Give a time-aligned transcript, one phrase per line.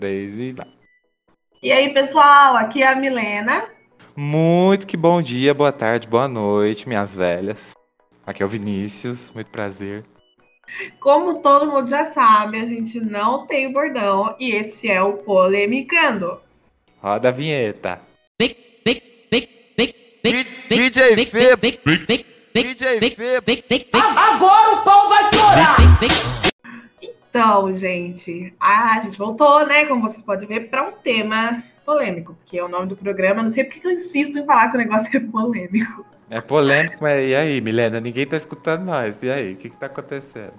[0.00, 0.66] três e vai.
[1.62, 3.68] E aí, pessoal, aqui é a Milena.
[4.16, 7.74] Muito que bom dia, boa tarde, boa noite, minhas velhas.
[8.26, 10.02] Aqui é o Vinícius, muito prazer.
[11.00, 16.40] Como todo mundo já sabe, a gente não tem bordão e esse é o Polemicando.
[17.02, 18.00] Roda a vinheta.
[18.40, 18.56] DJ
[21.26, 21.56] Fê,
[22.54, 23.36] DJ Fê,
[23.92, 25.76] Agora o pau vai torar!
[27.30, 29.86] Então, gente, a gente voltou, né?
[29.86, 33.40] Como vocês podem ver, para um tema polêmico, que é o nome do programa.
[33.42, 36.04] Não sei porque que eu insisto em falar que o negócio é polêmico.
[36.28, 38.00] É polêmico, mas e aí, Milena?
[38.00, 39.16] Ninguém tá escutando nós.
[39.22, 40.54] E aí, o que que tá acontecendo?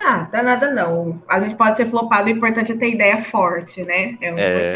[0.00, 1.20] Ah, tá nada não.
[1.28, 4.16] A gente pode ser flopado, o importante é ter ideia forte, né?
[4.20, 4.28] É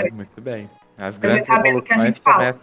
[0.06, 0.68] É, muito bem.
[0.98, 2.60] As gente grandes evoluções começam.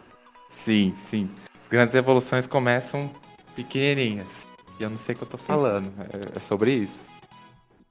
[0.66, 1.30] Sim, sim.
[1.64, 3.10] As grandes evoluções começam
[3.56, 4.28] pequenininhas.
[4.80, 5.92] E eu não sei o que eu tô falando.
[6.02, 7.07] É- É sobre isso.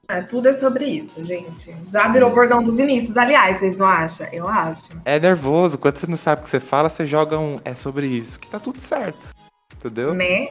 [0.09, 1.75] É, tudo é sobre isso, gente.
[1.91, 4.27] Já virou bordão do Vinícius, aliás, vocês não acham?
[4.33, 4.89] Eu acho.
[5.05, 5.77] É nervoso.
[5.77, 7.59] Quando você não sabe o que você fala, você joga um.
[7.65, 8.39] É sobre isso.
[8.39, 9.19] Que tá tudo certo.
[9.75, 10.15] Entendeu?
[10.15, 10.49] Né?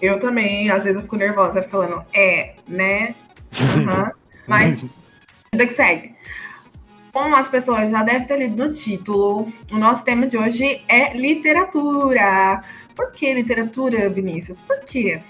[0.00, 3.14] Eu também, às vezes eu fico nervosa falando, é, né?
[3.54, 4.12] Aham.
[4.46, 4.80] Mas,
[5.52, 6.14] vida que segue.
[7.12, 11.14] Como as pessoas já devem ter lido no título, o nosso tema de hoje é
[11.14, 12.62] literatura.
[12.96, 14.58] Por que literatura, Vinícius?
[14.62, 15.20] Por quê?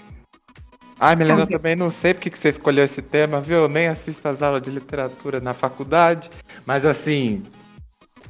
[0.99, 3.57] Ai, Milena, eu também não sei porque que você escolheu esse tema, viu?
[3.57, 6.29] Eu nem assisto as aulas de literatura na faculdade.
[6.65, 7.43] Mas assim.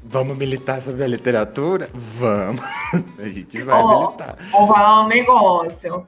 [0.06, 1.90] Vamos militar sobre a literatura?
[1.94, 2.62] Vamos.
[3.18, 4.38] A gente vai Ó, militar.
[4.52, 6.06] Vou falar um negócio.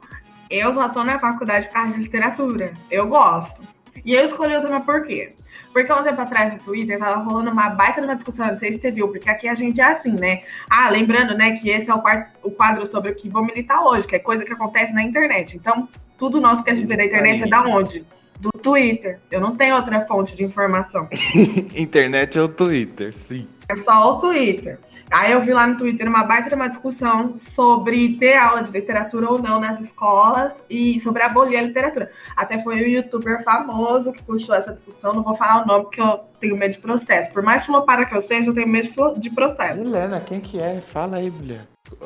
[0.49, 2.73] Eu só tô na faculdade por causa de literatura.
[2.91, 3.61] Eu gosto.
[4.03, 5.29] E eu escolhi o tema por quê?
[5.71, 8.73] Porque um tempo atrás no Twitter tava rolando uma baita de uma discussão, não sei
[8.73, 10.43] se você viu, porque aqui a gente é assim, né?
[10.69, 12.01] Ah, lembrando, né, que esse é o,
[12.43, 15.57] o quadro sobre o que vou militar hoje, que é coisa que acontece na internet.
[15.57, 18.05] Então, tudo nosso que a gente vê na internet é da onde?
[18.39, 19.19] Do Twitter.
[19.31, 21.07] Eu não tenho outra fonte de informação.
[21.75, 23.47] Internet é o Twitter, sim.
[23.69, 24.77] É só o Twitter.
[25.09, 28.71] Aí eu vi lá no Twitter uma baita de uma discussão sobre ter aula de
[28.71, 32.11] literatura ou não nas escolas e sobre abolir a literatura.
[32.35, 35.13] Até foi um youtuber famoso que puxou essa discussão.
[35.13, 37.31] Não vou falar o nome porque eu tenho medo de processo.
[37.31, 39.83] Por mais flopada que eu seja, eu tenho medo de processo.
[39.83, 40.81] Milena, quem que é?
[40.81, 41.61] Fala aí, mulher.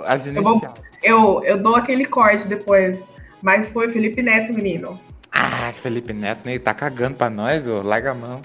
[0.05, 0.75] As Eu vou- iniciais.
[1.01, 2.99] Eu, eu dou aquele corte depois.
[3.41, 4.99] Mas foi Felipe Neto, menino.
[5.31, 6.57] Ah, Felipe Neto, né?
[6.59, 7.81] Tá cagando pra nós, ô.
[7.81, 8.41] Larga a mão.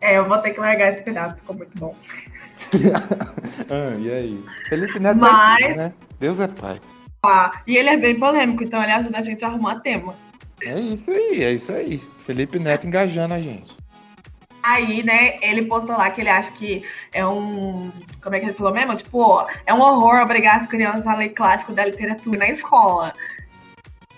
[0.00, 1.94] É, eu vou ter que largar esse pedaço, ficou muito bom.
[3.70, 4.44] Ah, e aí?
[4.68, 5.92] Felipe Neto Mas- é tudo, né?
[6.20, 6.80] Deus é pai.
[7.24, 10.14] Ah, e ele é bem polêmico, então ele ajuda a gente a arrumar tema.
[10.62, 11.98] É isso aí, é isso aí.
[12.26, 13.74] Felipe Neto engajando a gente.
[14.62, 17.90] Aí, né, ele postou lá que ele acha que é um.
[18.22, 18.96] Como é que ele falou mesmo?
[18.96, 23.12] Tipo, é um horror obrigar as crianças a ler clássico da literatura na escola.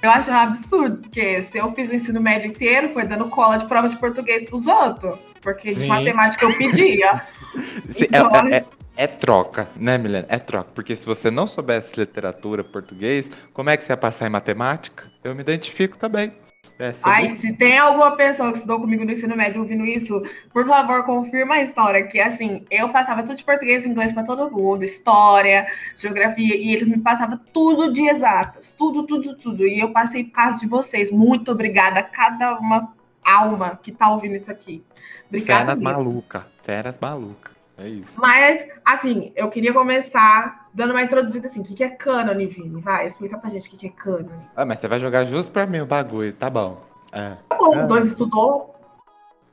[0.07, 3.57] Eu acho um absurdo, porque se eu fiz o ensino médio inteiro, foi dando cola
[3.59, 5.19] de prova de português pros outros.
[5.43, 5.89] Porque de Sim.
[5.89, 7.23] matemática eu pedia.
[7.91, 8.65] Se- Então, é, é-
[8.97, 10.27] é troca, né, Milena?
[10.29, 10.71] É troca.
[10.75, 15.05] Porque se você não soubesse literatura, português, como é que você ia passar em matemática?
[15.25, 16.33] Eu me identifico também.
[16.79, 20.23] É Aí, se tem alguma pessoa que estudou comigo no ensino médio ouvindo isso,
[20.53, 22.07] por favor, confirma a história.
[22.07, 25.67] Que assim, eu passava tudo de português e inglês pra todo mundo, história,
[25.97, 29.67] geografia, e eles me passavam tudo de exatas, tudo, tudo, tudo.
[29.67, 31.11] E eu passei por causa de vocês.
[31.11, 32.95] Muito obrigada a cada uma
[33.25, 34.85] alma que tá ouvindo isso aqui.
[35.29, 35.93] Obrigada Feras mesmo.
[35.93, 36.47] maluca.
[36.63, 37.56] Feras maluca.
[37.79, 38.13] É isso.
[38.17, 41.61] Mas, assim, eu queria começar dando uma introduzida assim.
[41.61, 42.81] O que que é cânone, Vini?
[42.81, 44.31] Vai, explica pra gente o que que é cânone.
[44.57, 46.83] Ah, mas você vai jogar justo pra mim o bagulho, tá bom.
[47.13, 47.37] É.
[47.49, 47.89] Tá bom, os Ah.
[47.89, 48.75] dois estudou.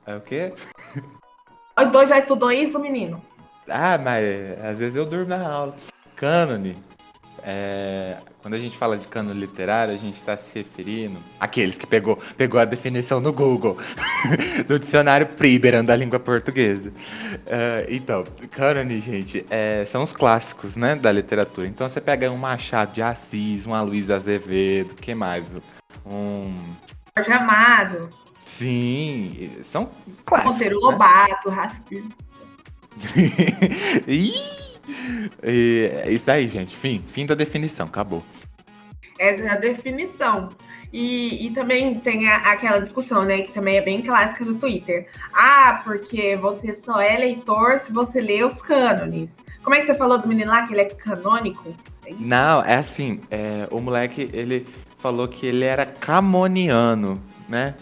[0.06, 0.52] É o quê?
[1.76, 3.20] Os dois já estudou isso, menino?
[3.68, 4.24] Ah, mas
[4.64, 5.74] às vezes eu durmo na aula.
[6.14, 6.76] Cânone.
[7.44, 11.86] É, quando a gente fala de cânone literário, a gente está se referindo àqueles que
[11.86, 13.78] pegou, pegou a definição no Google,
[14.66, 16.92] do dicionário Priberan da língua portuguesa.
[17.46, 21.66] É, então, cânone, gente, é, são os clássicos né, da literatura.
[21.66, 25.44] Então você pega um Machado de Assis, um Aloysio Azevedo, que mais?
[26.06, 26.56] Um.
[27.16, 28.10] Jorge Amado,
[28.58, 29.88] Sim, são
[30.24, 30.52] clássicos.
[30.52, 30.82] Monteiro né?
[30.82, 32.04] Lobato, Raspi.
[34.06, 34.73] Ih,
[35.42, 36.76] e é isso aí, gente.
[36.76, 38.22] Fim, fim da definição, acabou.
[39.18, 40.50] Essa é a definição.
[40.92, 45.08] E, e também tem a- aquela discussão, né, que também é bem clássica no Twitter.
[45.34, 49.36] Ah, porque você só é leitor se você lê os cânones.
[49.62, 51.74] Como é que você falou do menino lá, que ele é canônico?
[52.06, 52.12] É?
[52.20, 54.66] Não, é assim, é, o moleque, ele
[54.98, 57.74] falou que ele era camoniano, né?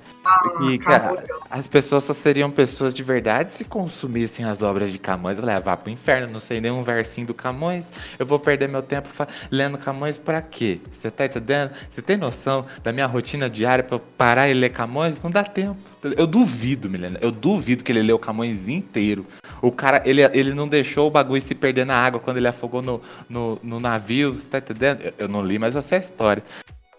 [0.85, 5.37] Cara, as pessoas só seriam pessoas de verdade se consumissem as obras de Camões.
[5.37, 7.87] Eu falei, ah, vá pro inferno, não sei nenhum versinho do Camões.
[8.19, 9.09] Eu vou perder meu tempo
[9.51, 10.81] lendo Camões pra quê?
[10.93, 11.73] Você tá entendendo?
[11.91, 15.21] Você tem noção da minha rotina diária pra eu parar e ler Camões?
[15.23, 15.79] Não dá tempo.
[16.17, 17.19] Eu duvido, Milena.
[17.21, 19.27] Eu duvido que ele leu Camões inteiro.
[19.61, 22.83] O cara, ele, ele não deixou o bagulho se perder na água quando ele afogou
[22.83, 24.35] no, no, no navio.
[24.35, 25.01] Você tá entendendo?
[25.01, 26.43] Eu, eu, não li, mas eu sei a história.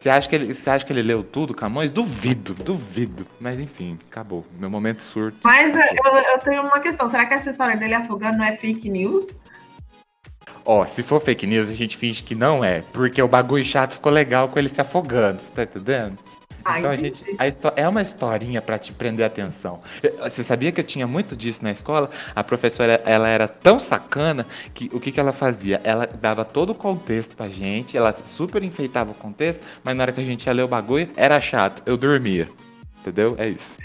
[0.03, 1.89] Você acha, que ele, você acha que ele leu tudo, Camões?
[1.89, 3.25] Duvido, duvido.
[3.39, 4.45] Mas enfim, acabou.
[4.59, 5.37] Meu momento surto.
[5.45, 7.09] Mas eu, eu tenho uma questão.
[7.09, 9.37] Será que essa história dele afogando não é fake news?
[10.65, 12.81] Ó, se for fake news, a gente finge que não é.
[12.91, 15.41] Porque o bagulho chato ficou legal com ele se afogando.
[15.41, 16.17] Você tá entendendo?
[16.65, 17.45] Ah, então a gente, a,
[17.75, 19.81] é uma historinha para te prender a atenção.
[20.21, 22.09] Você sabia que eu tinha muito disso na escola?
[22.35, 25.81] A professora ela era tão sacana que o que, que ela fazia?
[25.83, 30.11] Ela dava todo o contexto pra gente, ela super enfeitava o contexto, mas na hora
[30.11, 31.83] que a gente ia ler o bagulho, era chato.
[31.85, 32.49] Eu dormia.
[33.01, 33.35] Entendeu?
[33.37, 33.75] É isso.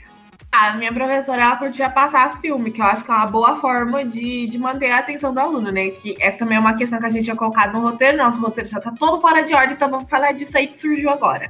[0.51, 4.03] A minha professora, ela curtia passar filme, que eu acho que é uma boa forma
[4.03, 5.91] de, de manter a atenção do aluno, né?
[5.91, 8.17] Que essa também é uma questão que a gente tinha colocado no roteiro.
[8.17, 11.11] Nosso roteiro já tá todo fora de ordem, então vamos falar disso aí que surgiu
[11.11, 11.49] agora.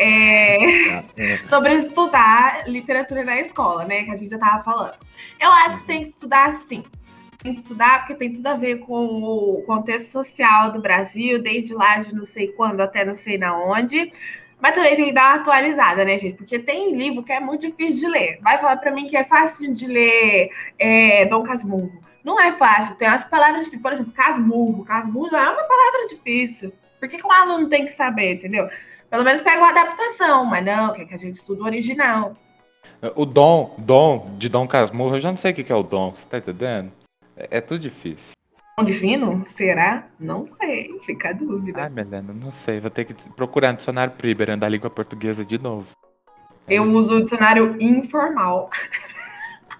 [0.00, 1.38] É, é.
[1.48, 4.04] sobre estudar literatura na escola, né?
[4.04, 4.94] Que a gente já tava falando.
[5.40, 6.84] Eu acho que tem que estudar sim.
[7.42, 11.74] Tem que estudar porque tem tudo a ver com o contexto social do Brasil, desde
[11.74, 14.12] lá de não sei quando até não sei na onde.
[14.60, 16.36] Mas também tem que dar uma atualizada, né, gente?
[16.36, 18.38] Porque tem livro que é muito difícil de ler.
[18.40, 22.02] Vai falar para mim que é fácil de ler é, Dom Casmurro.
[22.24, 22.94] Não é fácil.
[22.96, 24.84] Tem as palavras, por exemplo, Casmurro.
[24.84, 26.72] Casmurro já é uma palavra difícil.
[26.98, 28.68] Por que, que um aluno tem que saber, entendeu?
[29.10, 32.36] Pelo menos pega uma adaptação, mas não, quer que a gente estude o original.
[33.14, 36.10] O Dom, Dom, de Dom Casmurro, eu já não sei o que é o Dom,
[36.14, 36.92] você tá entendendo?
[37.36, 38.32] É, é tudo difícil.
[38.76, 39.44] Dom Divino?
[39.46, 40.06] Será?
[40.20, 41.82] Não sei, fica a dúvida.
[41.82, 45.58] Ai, Melena, não sei, vou ter que procurar no dicionário Priberan da língua portuguesa de
[45.58, 45.86] novo.
[46.68, 48.68] Eu uso o dicionário informal.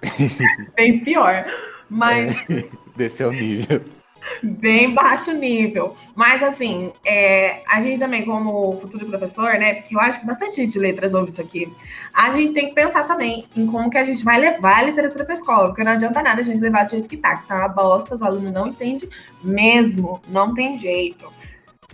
[0.75, 1.45] Bem pior.
[1.91, 2.41] Mas.
[2.49, 3.98] É, desceu o nível
[4.43, 5.97] bem baixo nível.
[6.15, 9.75] Mas, assim, é, a gente também, como futuro professor, né?
[9.75, 11.73] Porque eu acho que bastante gente de letras ouve isso aqui.
[12.15, 15.25] A gente tem que pensar também em como que a gente vai levar a literatura
[15.25, 15.69] para a escola.
[15.69, 18.15] Porque não adianta nada a gente levar do jeito que tá, que tá uma bosta,
[18.15, 19.09] os alunos não entendem
[19.43, 20.21] mesmo.
[20.29, 21.27] Não tem jeito.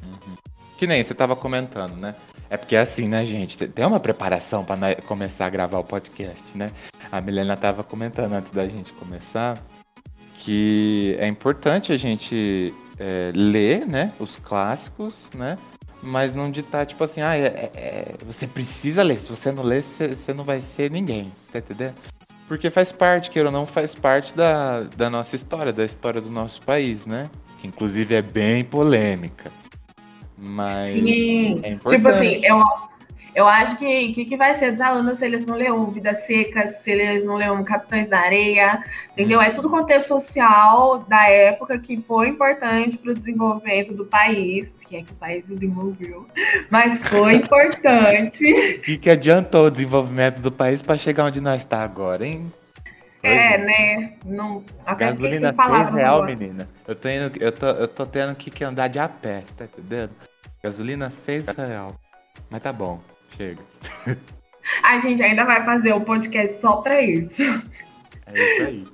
[0.02, 0.34] Uhum.
[0.78, 2.14] Que nem você tava comentando, né?
[2.50, 3.56] É porque é assim, né, gente?
[3.56, 6.70] Tem uma preparação para começar a gravar o podcast, né?
[7.10, 9.60] A Milena tava comentando antes da gente começar
[10.44, 15.56] que é importante a gente é, ler, né, os clássicos, né,
[16.02, 19.20] mas não ditar tipo assim, ah, é, é, é você precisa ler.
[19.20, 21.94] Se você não ler, você, não vai ser ninguém, tá entendendo?
[22.46, 26.30] Porque faz parte, queira ou não, faz parte da, da nossa história, da história do
[26.30, 27.30] nosso país, né?
[27.58, 29.50] Que inclusive é bem polêmica.
[30.36, 31.02] Mas.
[31.02, 31.60] Sim.
[31.62, 32.62] É tipo assim, eu,
[33.34, 36.24] eu acho que o que, que, vai ser dos alunos se eles não leram Vidas
[36.24, 38.82] Secas, se eles não leram Capitães da Areia,
[39.12, 39.42] entendeu?
[39.42, 44.96] É tudo contexto social da época que foi importante para o desenvolvimento do país, que
[44.96, 46.28] é que o país desenvolveu,
[46.70, 48.52] mas foi importante.
[48.78, 52.52] O que, adiantou o desenvolvimento do país para chegar onde nós está agora, hein?
[53.20, 54.12] É, né?
[54.24, 56.68] Não, até Gasolina seis real, menina.
[56.86, 60.10] Eu tô, indo, eu, tô, eu tô tendo que andar de a pé, tá entendendo?
[60.62, 61.98] Gasolina seis real.
[62.50, 63.00] Mas tá bom.
[63.36, 63.62] Chega.
[64.82, 67.42] A gente ainda vai fazer um podcast só pra isso.
[68.26, 68.84] É isso aí.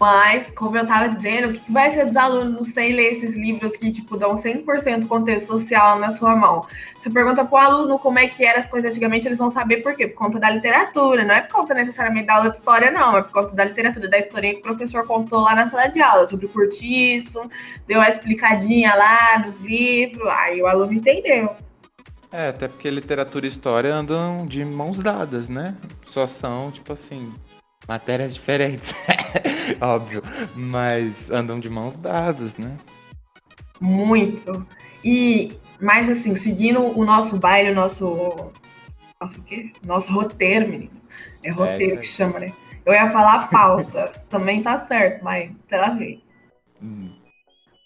[0.00, 3.76] Mas, como eu tava dizendo, o que vai ser dos alunos sei ler esses livros
[3.76, 6.64] que, tipo, dão 100% contexto social na sua mão?
[6.94, 9.96] Você pergunta pro aluno como é que eram as coisas antigamente, eles vão saber por
[9.96, 10.06] quê?
[10.06, 13.22] Por conta da literatura, não é por conta necessariamente da aula de história, não, é
[13.22, 16.28] por conta da literatura, da historinha que o professor contou lá na sala de aula,
[16.28, 17.40] sobre o curtiço,
[17.86, 21.56] deu uma explicadinha lá dos livros, aí o aluno entendeu.
[22.30, 25.74] É, até porque literatura e história andam de mãos dadas, né?
[26.04, 27.32] Só são, tipo assim,
[27.86, 28.94] matérias diferentes.
[29.80, 30.22] Óbvio.
[30.54, 32.76] Mas andam de mãos dadas, né?
[33.80, 34.66] Muito.
[35.02, 38.52] E, mais assim, seguindo o nosso baile, o nosso.
[39.20, 39.72] Nosso o quê?
[39.86, 41.00] Nosso roteiro, menino.
[41.42, 42.52] É roteiro é, que chama, né?
[42.84, 44.12] Eu ia falar pauta.
[44.28, 46.22] Também tá certo, mas travei.
[46.82, 47.10] Hum.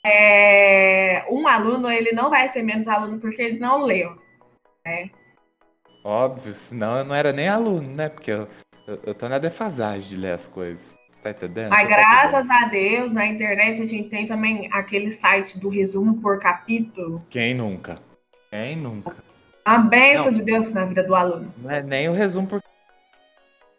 [0.04, 4.22] É, um aluno, ele não vai ser menos aluno porque ele não leu
[4.84, 5.10] né?
[6.04, 8.08] Óbvio, senão eu não era nem aluno, né?
[8.08, 8.48] Porque eu,
[8.86, 10.82] eu, eu tô na defasagem de ler as coisas.
[11.22, 11.70] Tá entendendo?
[11.70, 16.40] Mas graças a Deus, na internet a gente tem também aquele site do resumo por
[16.40, 17.24] capítulo.
[17.30, 18.00] Quem nunca?
[18.50, 19.14] Quem nunca?
[19.64, 21.54] A bênção não, de Deus na vida do aluno.
[21.58, 22.60] Não é nem o resumo por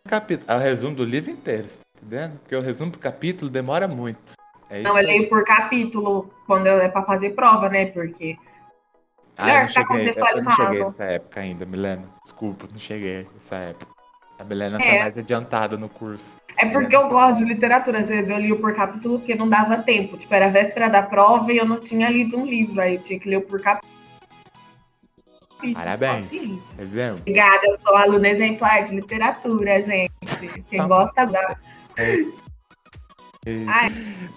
[0.08, 2.40] capítulo, é o resumo do livro inteiro, tá entendendo?
[2.40, 4.34] Porque o resumo por capítulo demora muito.
[4.70, 7.88] É não, eu leio por capítulo quando é para fazer prova, né?
[7.88, 8.38] Porque
[9.38, 10.84] Ah, eu Melhor não cheguei, eu não cheguei contextualizado.
[10.92, 12.04] nessa época ainda, Milena.
[12.24, 13.92] Desculpa, não cheguei nessa época.
[14.40, 15.00] A Milena tá É.
[15.00, 16.26] mais adiantada no curso.
[16.58, 18.00] É porque eu gosto de literatura.
[18.02, 20.18] Às vezes eu li por capítulo porque não dava tempo.
[20.18, 22.80] Tipo, era véspera da prova e eu não tinha lido um livro.
[22.80, 23.92] Aí tinha que ler por capítulo.
[25.74, 26.26] Parabéns.
[26.26, 26.62] Assim.
[26.78, 27.20] Exemplo.
[27.22, 30.12] Obrigada, eu sou aluna exemplar de literatura, gente.
[30.70, 30.88] Quem Tá.
[30.88, 31.58] gosta, gosta.
[33.68, 33.92] Ai.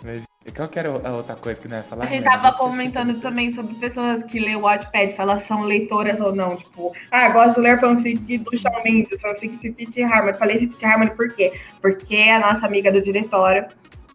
[0.05, 0.23] Mas
[0.53, 2.05] qual que era a outra coisa que nós ia falar?
[2.05, 6.21] A gente tava comentando também sobre pessoas que lêem o Wattpad, se elas são leitoras
[6.21, 6.57] ou não.
[6.57, 10.35] Tipo, ah, gosto de ler fanfic do Shawn Mendes, fanfic de Pete Harmony.
[10.37, 11.53] Falei de Pete Harmony por quê?
[11.81, 13.67] Porque a nossa amiga do diretório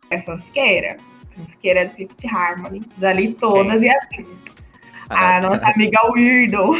[0.09, 0.97] é fanfiqueira.
[1.35, 2.81] Fanfiqueira de Pete Harmony.
[2.97, 4.25] Já li todas e assim.
[5.09, 6.73] Ah, A nossa amiga Weirdo.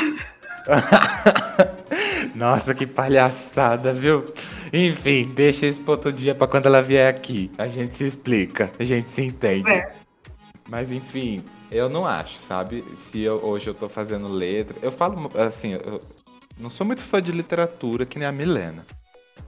[2.35, 4.33] Nossa, que palhaçada, viu?
[4.73, 7.51] Enfim, deixa isso pro outro dia pra quando ela vier aqui.
[7.57, 9.69] A gente se explica, a gente se entende.
[9.69, 9.91] É.
[10.69, 12.83] Mas enfim, eu não acho, sabe?
[12.99, 14.77] Se eu, hoje eu tô fazendo letra.
[14.81, 16.01] Eu falo assim, eu
[16.57, 18.85] não sou muito fã de literatura que nem a Milena.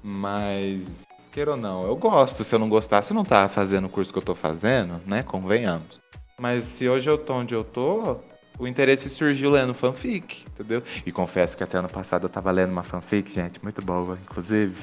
[0.04, 0.84] Mas,
[1.32, 2.44] queira ou não, eu gosto.
[2.44, 5.24] Se eu não gostasse, eu não tava fazendo o curso que eu tô fazendo, né?
[5.24, 6.02] Convenhamos.
[6.38, 8.18] Mas se hoje eu tô onde eu tô,
[8.60, 10.84] o interesse surgiu lendo fanfic, entendeu?
[11.06, 14.76] E confesso que até ano passado eu tava lendo uma fanfic, gente, muito boa, inclusive.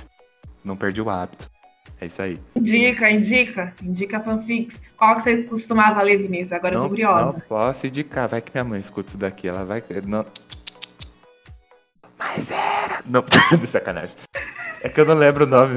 [0.65, 1.51] Não perdi o hábito.
[2.01, 2.39] É isso aí.
[2.57, 3.75] Indica, indica.
[3.83, 4.81] Indica fanfics.
[4.97, 6.53] Qual que você costumava ler, Vinícius?
[6.53, 7.33] Agora eu não, tô curiosa.
[7.33, 9.83] não posso indicar, vai que minha mãe escuta isso daqui, ela vai.
[10.07, 10.25] Não.
[12.19, 13.03] Mas era.
[13.07, 13.25] Não,
[13.59, 14.17] de sacanagem.
[14.83, 15.75] É que eu não lembro o nome,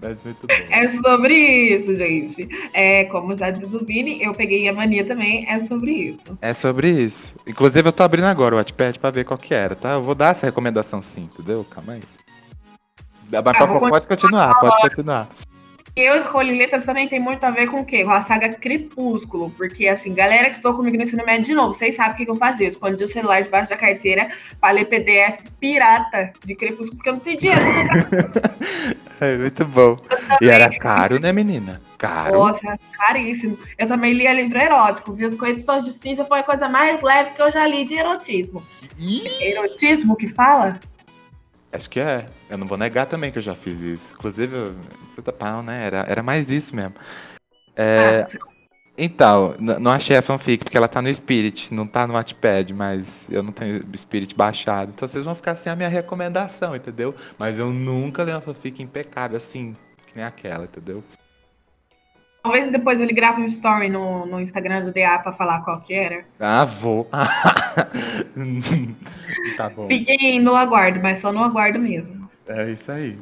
[0.00, 0.54] mas muito bom.
[0.70, 2.48] É sobre isso, gente.
[2.72, 6.38] É, como já diz o Vini, eu peguei a mania também, é sobre isso.
[6.40, 7.34] É sobre isso.
[7.46, 9.92] Inclusive, eu tô abrindo agora o Wattpad pra ver qual que era, tá?
[9.92, 11.66] Eu vou dar essa recomendação sim, entendeu?
[11.70, 12.02] Calma aí.
[13.30, 15.28] Mas Tá, vou pode, pode continuar, pode continuar.
[15.98, 18.04] Eu escolhi letras também tem muito a ver com o quê?
[18.04, 19.50] Com a saga Crepúsculo.
[19.50, 22.24] Porque, assim, galera que estou comigo no ensino médio de novo, vocês sabem o que
[22.24, 22.66] que eu fazia.
[22.66, 24.30] Eu escondi o celular debaixo da carteira
[24.60, 27.60] pra ler PDF pirata de Crepúsculo, porque eu não tinha dinheiro.
[29.20, 29.96] É muito bom.
[30.40, 31.82] E era caro, né, menina?
[31.98, 32.38] Caro.
[32.38, 33.58] Nossa, caríssimo.
[33.76, 35.26] Eu também lia livro erótico, viu?
[35.26, 38.62] As coisas de cinza foi a coisa mais leve que eu já li de erotismo.
[38.96, 40.78] Ih, Erotismo que fala?
[41.72, 42.26] Acho que é.
[42.48, 44.14] Eu não vou negar também que eu já fiz isso.
[44.14, 44.74] Inclusive, eu-
[45.14, 45.84] puta pau, né?
[45.86, 46.94] Era, era mais isso mesmo.
[47.76, 48.38] É, Ah,
[48.98, 52.74] Então, n- não achei a fanfic, porque ela tá no Spirit, não tá no Wattpad,
[52.74, 54.90] mas eu não tenho Spirit baixado.
[54.94, 57.14] Então vocês vão ficar sem a minha recomendação, entendeu?
[57.38, 59.74] Mas eu nunca li uma fanfic impecável assim,
[60.06, 61.04] que nem aquela, entendeu?
[62.42, 65.92] Talvez depois ele grave um story no, no Instagram do DA pra falar qual que
[65.94, 66.24] era.
[66.38, 67.08] Ah, vou.
[69.56, 69.88] tá bom.
[69.88, 72.30] Fiquem no aguardo, mas só no aguardo mesmo.
[72.46, 73.18] É isso aí.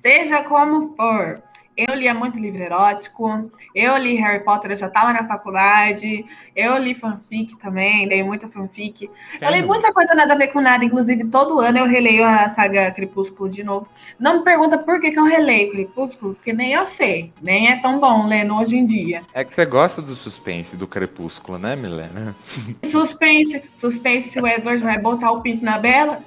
[0.00, 1.40] Seja como for,
[1.76, 6.24] eu lia muito livro erótico, eu li Harry Potter, eu já tava na faculdade,
[6.54, 9.10] eu li fanfic também, li muita fanfic.
[9.40, 12.50] Eu li muita coisa nada a ver com nada, inclusive todo ano eu releio a
[12.50, 13.88] saga Crepúsculo de novo.
[14.18, 17.76] Não me pergunta por que, que eu releio Crepúsculo, porque nem eu sei, nem é
[17.76, 19.22] tão bom lendo hoje em dia.
[19.32, 22.34] É que você gosta do suspense do crepúsculo, né, Milena?
[22.90, 26.20] Suspense, suspense se o Edward vai botar o pinto na Bela.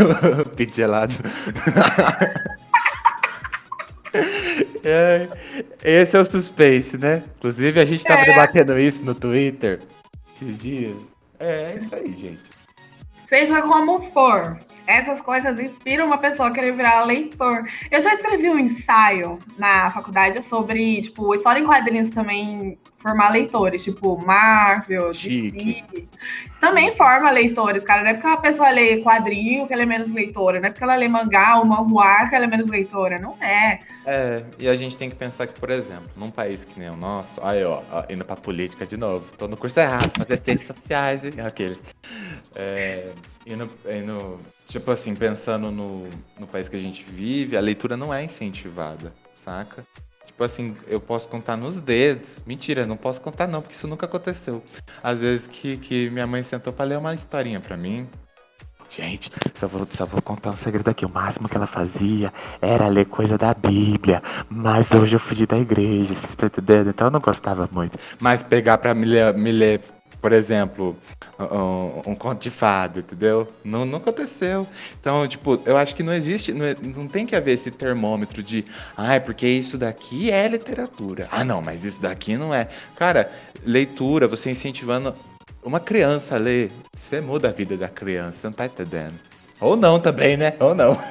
[0.56, 1.14] Pit gelado.
[4.88, 5.28] É,
[5.82, 7.24] esse é o suspense, né?
[7.38, 8.26] Inclusive, a gente tava É.
[8.26, 9.80] debatendo isso no Twitter
[10.40, 10.96] esses dias.
[11.40, 12.38] É, é isso aí, gente.
[13.28, 14.56] Seja como for,
[14.86, 17.66] essas coisas inspiram uma pessoa a querer virar leitor.
[17.90, 23.84] Eu já escrevi um ensaio na faculdade sobre, tipo, história em quadrinhos também formar leitores,
[23.84, 25.84] tipo, Marvel, Chique.
[25.92, 26.08] DC.
[26.60, 28.02] Também forma leitores, cara.
[28.02, 30.82] Não é porque uma pessoa lê quadrinho que ela é menos leitora, não é porque
[30.82, 33.18] ela lê mangá ou manhua que ela é menos leitora.
[33.18, 33.78] Não é.
[34.04, 36.96] É, e a gente tem que pensar que, por exemplo, num país que nem o
[36.96, 40.76] nosso, aí ó, ó, indo pra política de novo, tô no curso errado, fazer ciências
[40.76, 41.80] sociais e aqueles.
[42.56, 43.12] É,
[43.46, 46.08] indo, indo, tipo assim, pensando no,
[46.38, 49.12] no país que a gente vive, a leitura não é incentivada,
[49.44, 49.84] saca?
[50.36, 52.28] Tipo assim, eu posso contar nos dedos.
[52.46, 54.62] Mentira, não posso contar não, porque isso nunca aconteceu.
[55.02, 58.06] Às vezes que, que minha mãe sentou pra ler uma historinha pra mim.
[58.90, 61.06] Gente, só vou, só vou contar um segredo aqui.
[61.06, 64.22] O máximo que ela fazia era ler coisa da Bíblia.
[64.50, 66.90] Mas hoje eu fugi da igreja, vocês estão entendendo?
[66.90, 67.98] Então eu não gostava muito.
[68.20, 69.80] Mas pegar pra me ler, me ler
[70.20, 70.96] por exemplo,
[71.38, 73.52] um, um conto de fada, entendeu?
[73.64, 74.66] Não, não aconteceu.
[75.00, 78.42] Então, tipo, eu acho que não existe, não, é- não tem que haver esse termômetro
[78.42, 78.64] de,
[78.96, 81.28] ai, porque isso daqui é literatura.
[81.30, 82.68] Ah, não, mas isso daqui não é.
[82.96, 83.30] Cara,
[83.64, 85.14] leitura, você incentivando
[85.62, 89.14] uma criança a ler, você muda a vida da criança, você não tá entendendo.
[89.60, 90.54] Ou não também, né?
[90.60, 90.96] Ou não.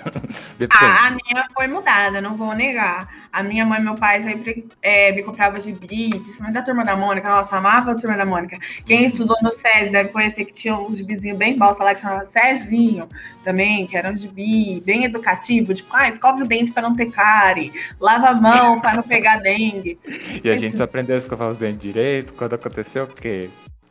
[0.72, 3.10] Ah, a minha foi mudada, não vou negar.
[3.32, 6.96] A minha mãe e meu pai sempre é, me comprava gibi, principalmente da Turma da
[6.96, 7.30] Mônica.
[7.30, 8.58] Nossa, amava a Turma da Mônica.
[8.86, 12.26] Quem estudou no SESI deve conhecer que tinha uns gibizinhos bem bosta lá que chamava
[12.26, 13.10] Cezinho
[13.44, 17.12] também, que era um gibi bem educativo, tipo, ah, escove o dente para não ter
[17.12, 20.00] cárie, lava a mão para não pegar dengue.
[20.44, 23.50] E a gente só aprendeu a escovar os dentes direito quando aconteceu o quê?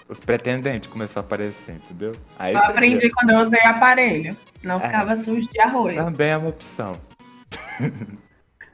[0.08, 2.14] Os pretendentes começaram a aparecer, entendeu?
[2.38, 4.36] Aí Eu aprendi quando eu usei aparelho.
[4.62, 4.80] Não É.
[4.86, 5.96] ficava sujo de arroz.
[5.96, 7.00] Também é uma opção.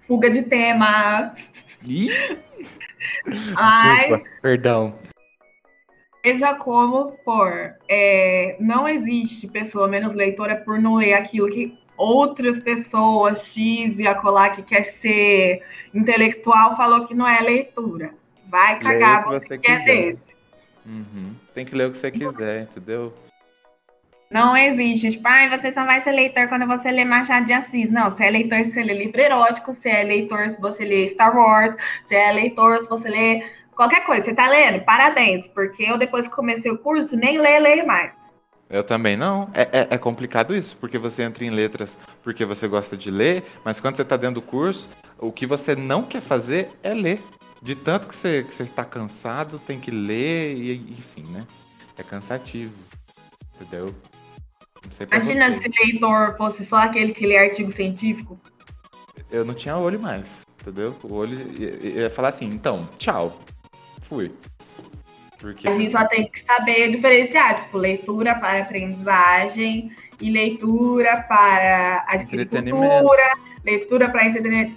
[0.09, 1.35] Fuga de tema.
[1.85, 2.11] Ih,
[3.57, 4.95] Ai, desculpa, perdão.
[6.25, 12.59] Seja como for, é, não existe pessoa menos leitora por não ler aquilo que outras
[12.61, 15.63] pessoas, X e acolá, que quer ser
[15.95, 18.13] intelectual, falou que não é leitura.
[18.49, 20.07] Vai Leia cagar, que você você que é quiser.
[20.07, 20.40] desse.
[20.85, 21.35] Uhum.
[21.55, 23.15] Tem que ler o que você quiser, entendeu?
[24.31, 27.91] Não existe, tipo, ai, você só vai ser leitor quando você lê Machado de Assis.
[27.91, 31.09] Não, você é leitor se você lê livro erótico, você é leitor se você lê
[31.09, 33.43] Star Wars, você é leitor se você lê
[33.75, 34.23] qualquer coisa.
[34.23, 34.85] Você tá lendo?
[34.85, 38.13] Parabéns, porque eu depois que comecei o curso, nem leio, leio mais.
[38.71, 39.51] Eu também não.
[39.53, 43.43] É, é, é complicado isso, porque você entra em letras porque você gosta de ler,
[43.65, 47.21] mas quando você tá dentro do curso, o que você não quer fazer é ler.
[47.61, 51.45] De tanto que você, que você tá cansado, tem que ler, e enfim, né?
[51.99, 52.75] É cansativo.
[53.57, 53.95] Entendeu?
[55.13, 55.69] Imagina você.
[55.69, 58.41] se leitor fosse só aquele que lê artigo científico.
[59.31, 60.97] Eu não tinha olho mais, entendeu?
[61.03, 63.39] O olho ia, ia falar assim, então, tchau.
[64.09, 64.33] Fui.
[65.41, 65.67] Porque.
[65.69, 72.43] A gente só tem que saber diferenciar, tipo, leitura para aprendizagem e leitura para adquirir
[72.43, 72.87] Entretenimento.
[73.01, 73.33] cultura,
[73.65, 74.73] leitura para entretenimento.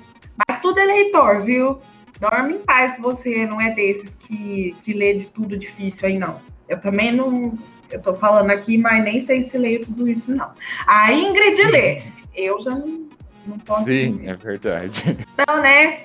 [0.47, 1.79] Mas tudo é leitor, viu?
[2.19, 6.17] Dorme em paz se você não é desses que, que lê de tudo difícil aí,
[6.17, 6.39] não.
[6.69, 7.57] Eu também não.
[7.91, 10.49] Eu tô falando aqui, mas nem sei se leio tudo isso, não.
[10.87, 12.03] A Ingrid lê.
[12.33, 13.07] Eu já não,
[13.45, 14.29] não posso Sim, dizer.
[14.29, 15.17] é verdade.
[15.37, 15.99] Então, né?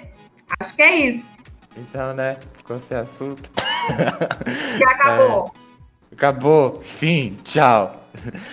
[0.60, 1.30] Acho que é isso.
[1.76, 2.36] Então, né?
[2.54, 3.50] Ficou sem assunto.
[3.56, 5.54] Acho que acabou.
[6.12, 6.82] Acabou.
[6.82, 7.38] Fim.
[7.44, 8.04] Tchau.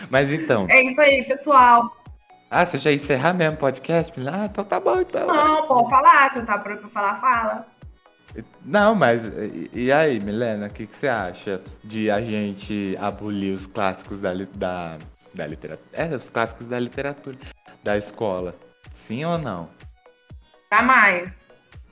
[0.09, 0.67] Mas então.
[0.69, 1.95] É isso aí, pessoal.
[2.49, 4.13] Ah, você já ia encerrar mesmo o podcast?
[4.31, 5.27] Ah, então tá bom, então.
[5.27, 6.33] Não, pode falar.
[6.33, 7.67] Se tá pronto pra falar, fala.
[8.63, 9.21] Não, mas
[9.73, 14.33] e, aí, Milena, o que, que você acha de a gente abolir os clássicos da,
[14.55, 14.97] da,
[15.33, 15.89] da literatura?
[15.93, 17.37] É, os clássicos da literatura
[17.83, 18.53] da escola.
[19.07, 19.69] Sim ou não?
[20.71, 21.31] Jamais.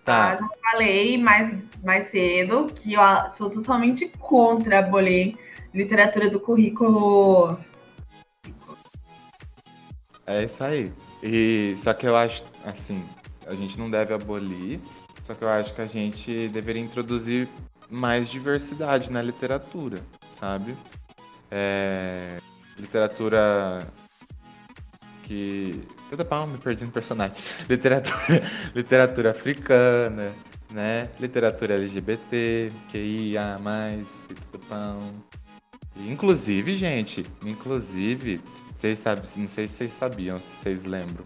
[0.03, 0.35] Tá.
[0.35, 5.37] Tá, já falei mais, mais cedo que eu sou totalmente contra abolir
[5.73, 7.57] literatura do currículo.
[10.27, 10.91] É isso aí.
[11.21, 13.03] E só que eu acho, assim,
[13.47, 14.79] a gente não deve abolir,
[15.25, 17.47] só que eu acho que a gente deveria introduzir
[17.89, 19.99] mais diversidade na literatura,
[20.39, 20.75] sabe?
[21.49, 22.39] É,
[22.77, 23.87] literatura
[25.23, 25.81] que.
[26.13, 27.35] Toda palma, me perdi no personagem.
[27.67, 30.31] Literatura, literatura africana,
[30.69, 31.09] né?
[31.19, 33.57] Literatura LGBT, QIA,
[34.29, 35.11] e tudo pão.
[35.97, 38.39] Inclusive, gente, inclusive,
[38.77, 41.23] vocês sabem, não sei se vocês sabiam, se vocês lembram,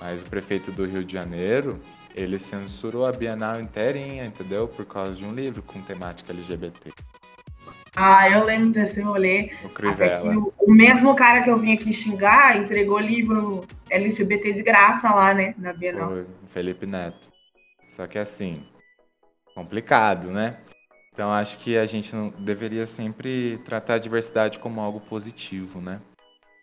[0.00, 1.80] mas o prefeito do Rio de Janeiro,
[2.12, 4.66] ele censurou a Bienal inteirinha, entendeu?
[4.66, 6.92] Por causa de um livro com temática LGBT,
[7.96, 9.50] Ah, eu lembro desse rolê.
[9.64, 15.32] o o, mesmo cara que eu vim aqui xingar entregou livro LGBT de graça lá,
[15.32, 15.54] né?
[15.56, 16.12] Na Bienal.
[16.12, 17.28] O Felipe Neto.
[17.90, 18.64] Só que assim,
[19.54, 20.56] complicado, né?
[21.12, 26.00] Então acho que a gente não deveria sempre tratar a diversidade como algo positivo, né?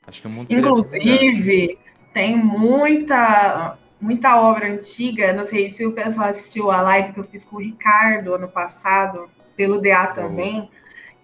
[0.06, 0.52] Acho que o mundo.
[0.52, 1.80] Inclusive,
[2.14, 5.32] tem muita, muita obra antiga.
[5.32, 8.50] Não sei se o pessoal assistiu a live que eu fiz com o Ricardo ano
[8.50, 10.70] passado, pelo DA também.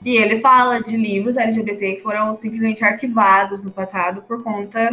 [0.03, 4.89] Que ele fala de livros LGBT que foram simplesmente arquivados no passado por conta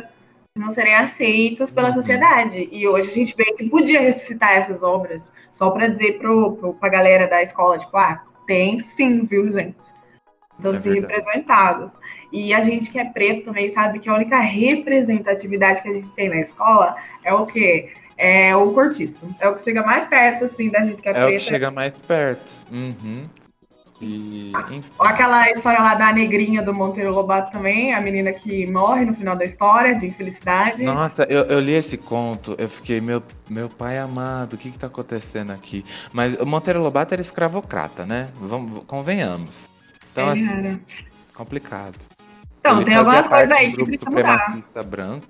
[0.57, 1.95] de não serem aceitos pela Uhum.
[1.95, 2.69] sociedade.
[2.73, 6.75] E hoje a gente vê que podia ressuscitar essas obras, só para dizer pro, pro,
[6.75, 9.77] pra galera da escola, tipo, ah, tem sim, viu, gente?
[10.57, 11.13] Estão É se verdade.
[11.15, 11.93] representados.
[12.33, 16.11] E a gente que é preto também sabe que a única representatividade que a gente
[16.13, 17.93] tem na escola é o quê?
[18.17, 19.29] É o cortiço.
[19.41, 21.41] É o que chega mais perto, assim, da gente que é, É o que preta.
[21.45, 22.53] chega mais perto.
[22.73, 23.25] Uhum.
[24.05, 24.85] E, enfim.
[24.99, 29.15] Ou Aquela história lá da negrinha do Monteiro Lobato também, a menina que morre no
[29.15, 30.83] final da história, de infelicidade.
[30.83, 34.79] Nossa, eu, eu li esse conto, eu fiquei, meu, meu pai amado, o que que
[34.79, 35.85] tá acontecendo aqui?
[36.13, 38.29] Mas o Monteiro Lobato era escravocrata, né?
[38.37, 39.69] Vamos, convenhamos.
[40.13, 40.79] Então, é
[41.35, 41.97] complicado.
[42.61, 44.85] Então, Ele tem algumas coisas aí que precisa mudar.
[44.87, 45.27] branco,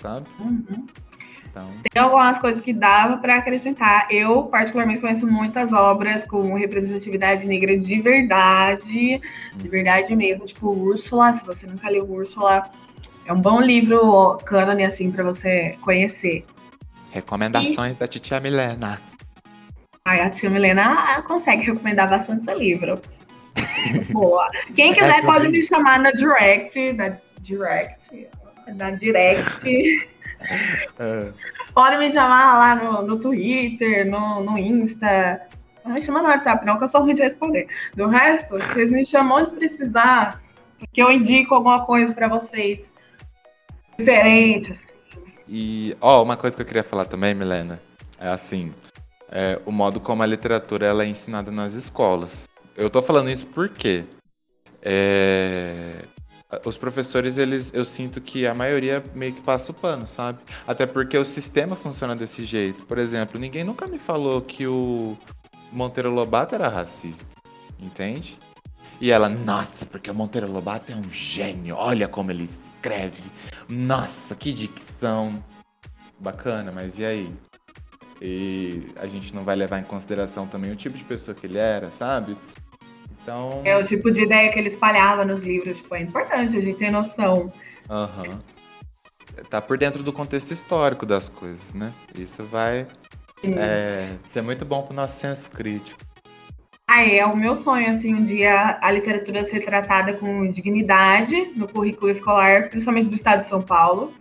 [0.00, 0.26] sabe?
[0.38, 0.86] Uhum.
[1.56, 4.06] Então, Tem algumas coisas que dava para acrescentar.
[4.10, 9.20] Eu, particularmente, conheço muitas obras com representatividade negra de verdade,
[9.54, 10.44] de verdade mesmo.
[10.44, 12.62] Tipo, Úrsula, se você nunca leu Úrsula,
[13.24, 16.44] É um bom livro cânone, assim, para você conhecer.
[17.10, 17.98] Recomendações e...
[17.98, 19.00] da titia Milena.
[20.04, 23.00] Ai, a tia Milena consegue recomendar bastante seu livro.
[24.10, 24.46] Boa.
[24.76, 28.28] Quem quiser pode me chamar na direct, na direct,
[28.74, 30.06] na direct.
[31.74, 35.40] Pode me chamar lá no, no Twitter, no, no Insta.
[35.84, 37.68] Não me chama no WhatsApp, não, que eu sou ruim de responder.
[37.94, 40.42] Do resto, vocês me chamam onde precisar,
[40.92, 42.80] que eu indico alguma coisa para vocês.
[43.98, 44.72] Diferente.
[44.72, 44.86] Assim.
[45.48, 47.80] E, ó, uma coisa que eu queria falar também, Milena,
[48.18, 48.72] é assim,
[49.30, 52.48] é, o modo como a literatura ela é ensinada nas escolas.
[52.76, 54.04] Eu tô falando isso porque
[54.82, 56.04] é,
[56.64, 60.38] os professores, eles, eu sinto que a maioria meio que passa o pano, sabe?
[60.66, 62.86] Até porque o sistema funciona desse jeito.
[62.86, 65.16] Por exemplo, ninguém nunca me falou que o
[65.72, 67.26] Monteiro Lobato era racista,
[67.80, 68.38] entende?
[69.00, 73.22] E ela, nossa, porque o Monteiro Lobato é um gênio, olha como ele escreve.
[73.68, 75.42] Nossa, que dicção.
[76.18, 77.34] Bacana, mas e aí?
[78.22, 81.58] E a gente não vai levar em consideração também o tipo de pessoa que ele
[81.58, 82.34] era, sabe?
[83.26, 83.60] Então...
[83.64, 85.78] É o tipo de ideia que ele espalhava nos livros.
[85.78, 87.52] Tipo, é importante a gente ter noção.
[87.90, 88.38] Uhum.
[89.50, 91.92] Tá por dentro do contexto histórico das coisas, né?
[92.14, 92.86] Isso vai
[93.42, 95.98] é, ser muito bom pro nosso senso crítico.
[96.88, 101.66] Ah, é o meu sonho, assim, um dia a literatura ser tratada com dignidade no
[101.66, 104.14] currículo escolar, principalmente do estado de São Paulo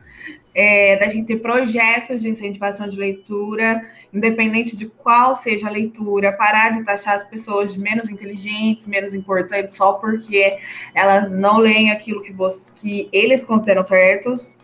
[0.55, 6.31] é, da gente ter projetos de incentivação de leitura, independente de qual seja a leitura,
[6.31, 10.57] parar de taxar as pessoas de menos inteligentes, menos importantes, só porque
[10.93, 14.57] elas não leem aquilo que, você, que eles consideram certos,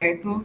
[0.00, 0.44] certo?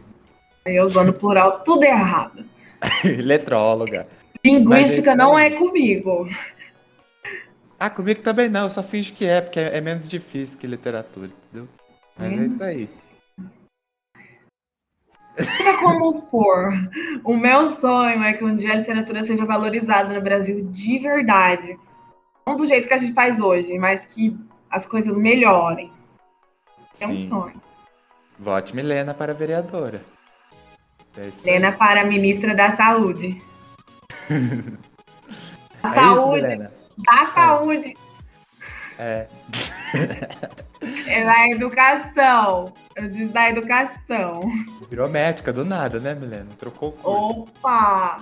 [0.64, 2.44] Eu usando plural, tudo errado.
[3.04, 4.06] Letróloga.
[4.44, 6.28] Linguística não é comigo.
[7.78, 10.68] Ah, comigo também não, eu só finge que é, porque é, é menos difícil que
[10.68, 11.68] literatura, entendeu?
[12.16, 13.01] Mas é isso aí.
[15.36, 16.72] Seja como for,
[17.24, 21.78] o meu sonho é que um dia a literatura seja valorizada no Brasil de verdade.
[22.46, 24.36] Não do jeito que a gente faz hoje, mas que
[24.70, 25.90] as coisas melhorem.
[27.00, 27.60] É um sonho.
[28.38, 30.02] Vote Milena para vereadora.
[31.16, 33.40] É Milena para ministra da Saúde.
[34.30, 36.54] é saúde.
[36.54, 37.96] Isso, da saúde.
[38.98, 39.26] É.
[41.06, 42.72] É da educação.
[42.96, 44.40] Eu disse da educação.
[44.90, 46.48] Virou médica do nada, né, Milena?
[46.58, 47.42] Trocou o curso.
[47.62, 48.16] Opa!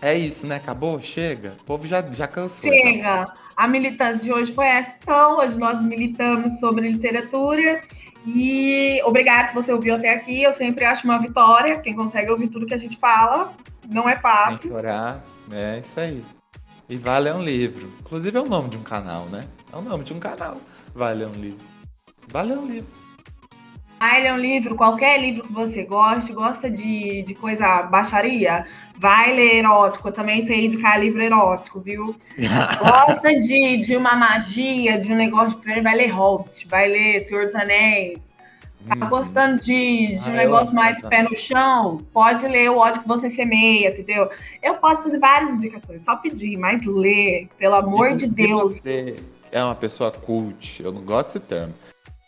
[0.00, 0.56] É isso, né?
[0.56, 1.00] Acabou?
[1.02, 1.54] Chega?
[1.60, 2.70] O povo já, já cansou.
[2.70, 3.02] Chega!
[3.02, 3.34] Já.
[3.56, 4.92] A militância de hoje foi essa.
[5.00, 7.82] Então, hoje nós militamos sobre literatura.
[8.26, 10.42] E obrigado se você ouviu até aqui.
[10.42, 11.78] Eu sempre acho uma vitória.
[11.78, 13.52] Quem consegue ouvir tudo que a gente fala.
[13.88, 14.58] Não é fácil.
[14.58, 15.22] Tem que orar.
[15.50, 16.22] É isso aí.
[16.88, 17.88] E Vale é um livro.
[18.00, 19.44] Inclusive é o nome de um canal, né?
[19.72, 20.58] É o nome de um canal.
[20.94, 21.64] Vale é um livro.
[22.28, 23.02] Vale é um livro.
[23.98, 28.66] Vale é um livro, qualquer livro que você goste, gosta de, de coisa baixaria,
[28.98, 30.08] vai ler erótico.
[30.08, 32.16] Eu também sei indicar livro erótico, viu?
[32.80, 37.46] gosta de, de uma magia, de um negócio diferente, vai ler Hobbit, vai ler Senhor
[37.46, 38.32] dos Anéis,
[38.88, 39.08] Tá uhum.
[39.08, 41.98] gostando de, de um ah, negócio mais pé no chão?
[42.12, 44.28] Pode ler o ódio que você semeia, entendeu?
[44.60, 48.80] Eu posso fazer várias indicações, só pedir, mas ler, pelo amor de Deus.
[48.80, 49.18] Você
[49.52, 51.74] é uma pessoa cult, eu não gosto desse termo.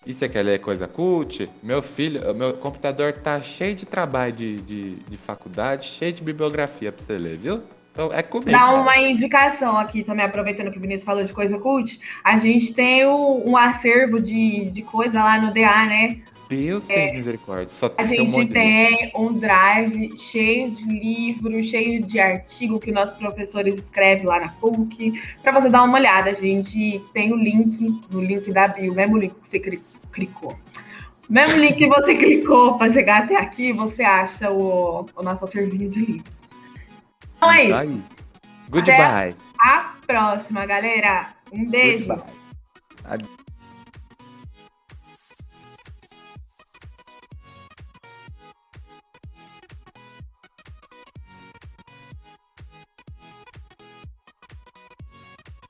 [0.06, 1.50] E você quer ler coisa cult?
[1.62, 6.92] Meu filho, meu computador tá cheio de trabalho de, de, de faculdade, cheio de bibliografia
[6.92, 7.62] pra você ler, viu?
[7.90, 8.50] Então, é comigo.
[8.50, 11.98] Dá uma indicação aqui também, aproveitando que o Vinícius falou de coisa cult.
[12.22, 16.20] A gente tem um, um acervo de, de coisa lá no DA, né?
[16.56, 17.68] Deus é, tem misericórdia.
[17.68, 23.16] Só a gente um tem um drive cheio de livros, cheio de artigo que nossos
[23.18, 25.20] professores escrevem lá na PUC.
[25.42, 29.18] Para você dar uma olhada, a gente tem o link no link da bio, mesmo
[29.18, 29.60] link que você
[30.12, 30.58] clicou.
[31.28, 35.90] Mesmo link que você clicou para chegar até aqui, você acha o, o nosso servinho
[35.90, 36.34] de livros.
[37.36, 38.02] Então é isso.
[38.70, 38.94] Goodbye.
[38.98, 41.28] Até a próxima, galera.
[41.52, 42.08] Um beijo.
[42.08, 43.43] Goodbye.